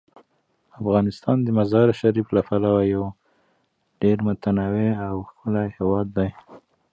[0.79, 3.05] افغانستان د مزارشریف له پلوه یو
[4.01, 6.29] ډیر متنوع او ښکلی هیواد دی.